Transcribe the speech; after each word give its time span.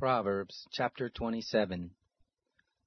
Proverbs 0.00 0.66
chapter 0.72 1.10
27 1.10 1.90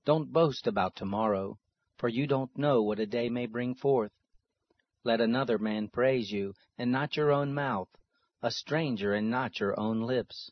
Don't 0.03 0.33
boast 0.33 0.65
about 0.65 0.95
tomorrow, 0.95 1.59
for 1.95 2.09
you 2.09 2.25
don't 2.25 2.57
know 2.57 2.81
what 2.81 2.97
a 2.97 3.05
day 3.05 3.29
may 3.29 3.45
bring 3.45 3.75
forth. 3.75 4.11
Let 5.03 5.21
another 5.21 5.59
man 5.59 5.89
praise 5.89 6.31
you, 6.31 6.55
and 6.75 6.91
not 6.91 7.15
your 7.15 7.31
own 7.31 7.53
mouth, 7.53 7.89
a 8.41 8.49
stranger 8.49 9.13
and 9.13 9.29
not 9.29 9.59
your 9.59 9.79
own 9.79 10.01
lips. 10.01 10.49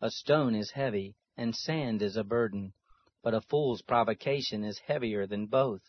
A 0.00 0.10
stone 0.10 0.54
is 0.54 0.70
heavy, 0.70 1.16
and 1.36 1.54
sand 1.54 2.00
is 2.00 2.16
a 2.16 2.24
burden, 2.24 2.72
but 3.22 3.34
a 3.34 3.42
fool's 3.42 3.82
provocation 3.82 4.64
is 4.64 4.78
heavier 4.78 5.26
than 5.26 5.48
both. 5.48 5.82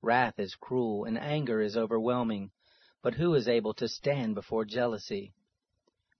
Wrath 0.00 0.38
is 0.38 0.54
cruel, 0.54 1.06
and 1.06 1.18
anger 1.18 1.60
is 1.60 1.76
overwhelming, 1.76 2.52
but 3.02 3.14
who 3.14 3.34
is 3.34 3.48
able 3.48 3.74
to 3.74 3.88
stand 3.88 4.36
before 4.36 4.64
jealousy? 4.64 5.34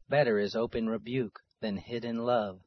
Better 0.09 0.41
is 0.41 0.57
open 0.57 0.89
rebuke 0.89 1.40
than 1.61 1.77
hidden 1.77 2.19
love. 2.19 2.63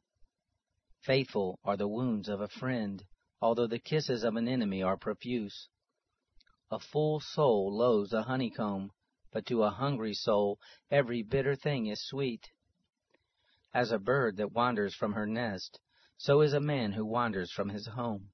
Faithful 1.00 1.58
are 1.64 1.76
the 1.76 1.88
wounds 1.88 2.28
of 2.28 2.40
a 2.40 2.48
friend, 2.48 3.04
although 3.40 3.66
the 3.66 3.78
kisses 3.78 4.22
of 4.22 4.36
an 4.36 4.46
enemy 4.46 4.82
are 4.82 4.96
profuse. 4.96 5.68
A 6.70 6.78
full 6.78 7.20
soul 7.20 7.76
loathes 7.76 8.12
a 8.12 8.22
honeycomb, 8.22 8.92
but 9.32 9.46
to 9.46 9.64
a 9.64 9.70
hungry 9.70 10.14
soul 10.14 10.60
every 10.90 11.22
bitter 11.22 11.56
thing 11.56 11.86
is 11.86 12.00
sweet. 12.00 12.48
As 13.74 13.90
a 13.90 13.98
bird 13.98 14.36
that 14.36 14.52
wanders 14.52 14.94
from 14.94 15.12
her 15.14 15.26
nest, 15.26 15.80
so 16.16 16.40
is 16.40 16.52
a 16.52 16.60
man 16.60 16.92
who 16.92 17.04
wanders 17.04 17.50
from 17.50 17.70
his 17.70 17.88
home. 17.88 18.30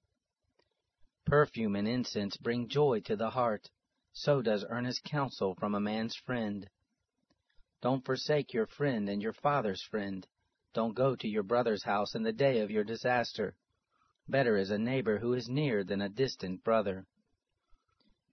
Perfume 1.24 1.74
and 1.74 1.88
incense 1.88 2.36
bring 2.36 2.68
joy 2.68 3.00
to 3.00 3.16
the 3.16 3.30
heart, 3.30 3.70
so 4.12 4.42
does 4.42 4.66
earnest 4.68 5.04
counsel 5.04 5.54
from 5.54 5.74
a 5.74 5.80
man's 5.80 6.16
friend. 6.16 6.68
Don't 7.80 8.04
forsake 8.04 8.52
your 8.52 8.66
friend 8.66 9.08
and 9.08 9.22
your 9.22 9.32
father's 9.32 9.82
friend. 9.82 10.26
Don't 10.72 10.94
go 10.94 11.16
to 11.16 11.28
your 11.28 11.42
brother's 11.42 11.82
house 11.82 12.14
in 12.14 12.22
the 12.22 12.32
day 12.32 12.60
of 12.60 12.70
your 12.70 12.84
disaster. 12.84 13.56
Better 14.28 14.56
is 14.56 14.70
a 14.70 14.78
neighbor 14.78 15.18
who 15.18 15.34
is 15.34 15.48
near 15.48 15.82
than 15.82 16.00
a 16.00 16.08
distant 16.08 16.62
brother. 16.62 17.06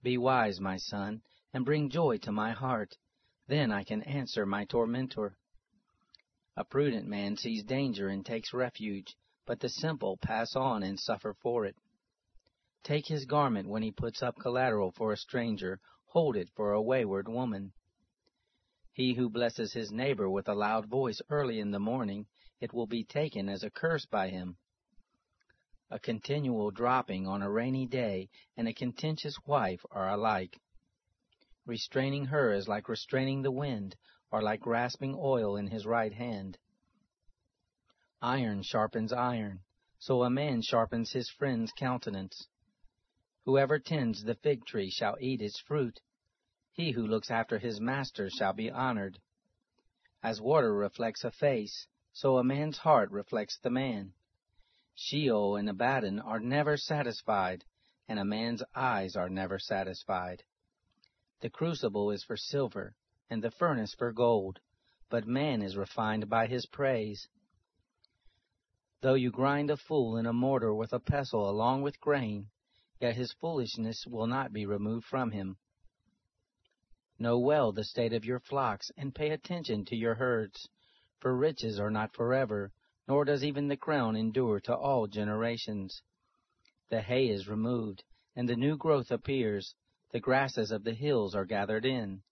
Be 0.02 0.16
wise, 0.16 0.60
my 0.60 0.76
son, 0.76 1.22
and 1.52 1.64
bring 1.64 1.90
joy 1.90 2.18
to 2.18 2.30
my 2.30 2.52
heart. 2.52 2.96
Then 3.48 3.72
I 3.72 3.82
can 3.82 4.02
answer 4.02 4.46
my 4.46 4.64
tormentor. 4.64 5.36
A 6.56 6.64
prudent 6.64 7.08
man 7.08 7.36
sees 7.36 7.64
danger 7.64 8.08
and 8.08 8.24
takes 8.24 8.52
refuge, 8.52 9.16
but 9.44 9.58
the 9.58 9.68
simple 9.68 10.16
pass 10.16 10.54
on 10.54 10.84
and 10.84 11.00
suffer 11.00 11.34
for 11.34 11.64
it. 11.64 11.74
Take 12.84 13.08
his 13.08 13.24
garment 13.24 13.68
when 13.68 13.82
he 13.82 13.90
puts 13.90 14.22
up 14.22 14.36
collateral 14.38 14.92
for 14.92 15.12
a 15.12 15.16
stranger, 15.16 15.80
hold 16.06 16.36
it 16.36 16.48
for 16.54 16.72
a 16.72 16.82
wayward 16.82 17.28
woman. 17.28 17.72
He 18.98 19.14
who 19.14 19.30
blesses 19.30 19.74
his 19.74 19.92
neighbor 19.92 20.28
with 20.28 20.48
a 20.48 20.56
loud 20.56 20.86
voice 20.86 21.22
early 21.30 21.60
in 21.60 21.70
the 21.70 21.78
morning, 21.78 22.26
it 22.60 22.72
will 22.72 22.88
be 22.88 23.04
taken 23.04 23.48
as 23.48 23.62
a 23.62 23.70
curse 23.70 24.04
by 24.06 24.28
him. 24.28 24.56
A 25.88 26.00
continual 26.00 26.72
dropping 26.72 27.24
on 27.24 27.40
a 27.40 27.48
rainy 27.48 27.86
day 27.86 28.28
and 28.56 28.66
a 28.66 28.74
contentious 28.74 29.36
wife 29.46 29.86
are 29.92 30.10
alike. 30.10 30.60
Restraining 31.64 32.24
her 32.24 32.52
is 32.52 32.66
like 32.66 32.88
restraining 32.88 33.42
the 33.42 33.52
wind, 33.52 33.94
or 34.32 34.42
like 34.42 34.62
grasping 34.62 35.14
oil 35.16 35.54
in 35.54 35.68
his 35.68 35.86
right 35.86 36.12
hand. 36.12 36.58
Iron 38.20 38.64
sharpens 38.64 39.12
iron, 39.12 39.60
so 40.00 40.24
a 40.24 40.28
man 40.28 40.60
sharpens 40.60 41.12
his 41.12 41.30
friend's 41.30 41.70
countenance. 41.70 42.48
Whoever 43.44 43.78
tends 43.78 44.24
the 44.24 44.34
fig 44.34 44.66
tree 44.66 44.90
shall 44.90 45.16
eat 45.20 45.40
its 45.40 45.60
fruit. 45.60 46.00
He 46.78 46.92
who 46.92 47.08
looks 47.08 47.28
after 47.28 47.58
his 47.58 47.80
master 47.80 48.30
shall 48.30 48.52
be 48.52 48.70
honored. 48.70 49.18
As 50.22 50.40
water 50.40 50.72
reflects 50.72 51.24
a 51.24 51.32
face, 51.32 51.88
so 52.12 52.38
a 52.38 52.44
man's 52.44 52.78
heart 52.78 53.10
reflects 53.10 53.58
the 53.58 53.68
man. 53.68 54.12
Sheol 54.94 55.56
and 55.56 55.68
Abaddon 55.68 56.20
are 56.20 56.38
never 56.38 56.76
satisfied, 56.76 57.64
and 58.06 58.20
a 58.20 58.24
man's 58.24 58.62
eyes 58.76 59.16
are 59.16 59.28
never 59.28 59.58
satisfied. 59.58 60.44
The 61.40 61.50
crucible 61.50 62.12
is 62.12 62.22
for 62.22 62.36
silver, 62.36 62.94
and 63.28 63.42
the 63.42 63.50
furnace 63.50 63.92
for 63.92 64.12
gold, 64.12 64.60
but 65.10 65.26
man 65.26 65.62
is 65.62 65.76
refined 65.76 66.28
by 66.28 66.46
his 66.46 66.66
praise. 66.66 67.26
Though 69.00 69.14
you 69.14 69.32
grind 69.32 69.72
a 69.72 69.76
fool 69.76 70.16
in 70.16 70.26
a 70.26 70.32
mortar 70.32 70.72
with 70.72 70.92
a 70.92 71.00
pestle 71.00 71.50
along 71.50 71.82
with 71.82 72.00
grain, 72.00 72.50
yet 73.00 73.16
his 73.16 73.32
foolishness 73.32 74.06
will 74.06 74.28
not 74.28 74.52
be 74.52 74.64
removed 74.64 75.06
from 75.06 75.32
him. 75.32 75.56
Know 77.20 77.38
well 77.38 77.72
the 77.72 77.82
state 77.82 78.12
of 78.12 78.24
your 78.24 78.38
flocks, 78.38 78.92
and 78.96 79.14
pay 79.14 79.30
attention 79.30 79.84
to 79.86 79.96
your 79.96 80.14
herds, 80.14 80.68
for 81.18 81.36
riches 81.36 81.80
are 81.80 81.90
not 81.90 82.14
forever, 82.14 82.70
nor 83.08 83.24
does 83.24 83.42
even 83.42 83.66
the 83.66 83.76
crown 83.76 84.14
endure 84.14 84.60
to 84.60 84.76
all 84.76 85.08
generations. 85.08 86.00
The 86.90 87.02
hay 87.02 87.28
is 87.28 87.48
removed, 87.48 88.04
and 88.36 88.48
the 88.48 88.54
new 88.54 88.76
growth 88.76 89.10
appears, 89.10 89.74
the 90.10 90.20
grasses 90.20 90.70
of 90.70 90.84
the 90.84 90.94
hills 90.94 91.34
are 91.34 91.44
gathered 91.44 91.84
in. 91.84 92.22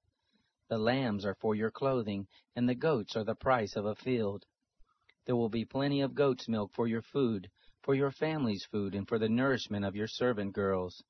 The 0.68 0.78
lambs 0.78 1.24
are 1.24 1.34
for 1.34 1.56
your 1.56 1.72
clothing, 1.72 2.28
and 2.54 2.68
the 2.68 2.76
goats 2.76 3.16
are 3.16 3.24
the 3.24 3.34
price 3.34 3.74
of 3.74 3.86
a 3.86 3.96
field. 3.96 4.46
There 5.24 5.34
will 5.34 5.48
be 5.48 5.64
plenty 5.64 6.00
of 6.00 6.14
goat's 6.14 6.48
milk 6.48 6.72
for 6.74 6.86
your 6.86 7.02
food, 7.02 7.50
for 7.82 7.96
your 7.96 8.12
family's 8.12 8.64
food, 8.64 8.94
and 8.94 9.08
for 9.08 9.18
the 9.18 9.28
nourishment 9.28 9.84
of 9.84 9.96
your 9.96 10.06
servant 10.06 10.52
girls. 10.52 11.02